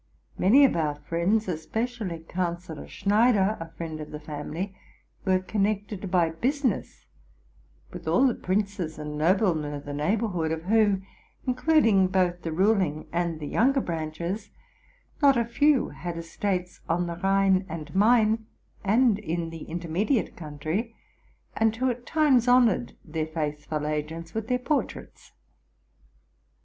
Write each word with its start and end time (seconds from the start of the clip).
Many 0.35 0.65
of 0.65 0.75
our 0.75 0.95
friends, 0.95 1.47
es 1.47 1.67
pecially 1.67 2.27
Councillor 2.27 2.87
Schneider, 2.87 3.55
a 3.59 3.69
friend 3.77 4.01
of 4.01 4.09
the 4.09 4.19
family, 4.19 4.75
were 5.25 5.37
connected 5.37 6.09
by 6.09 6.31
business 6.31 7.05
with 7.93 8.07
all 8.07 8.25
the 8.25 8.33
princes 8.33 8.97
and 8.97 9.15
noblemen 9.15 9.75
of 9.75 9.85
the 9.85 9.93
neighborhood, 9.93 10.51
of 10.51 10.63
whom, 10.63 11.05
including 11.45 12.07
both 12.07 12.41
the 12.41 12.51
ruling 12.51 13.09
and 13.11 13.39
the 13.39 13.45
younger 13.45 13.79
branches, 13.79 14.49
not 15.21 15.37
a 15.37 15.45
few 15.45 15.89
had 15.89 16.17
estates 16.17 16.81
on 16.89 17.05
the 17.05 17.17
Rhine 17.17 17.63
and 17.69 17.93
Main, 17.93 18.47
and 18.83 19.19
in 19.19 19.51
the 19.51 19.65
intermediate 19.65 20.35
country, 20.35 20.95
and 21.55 21.75
who 21.75 21.91
at 21.91 22.07
times 22.07 22.47
honored 22.47 22.97
their 23.05 23.27
faithful 23.27 23.85
agents 23.85 24.33
with 24.33 24.47
their 24.47 24.57
portraits. 24.57 25.33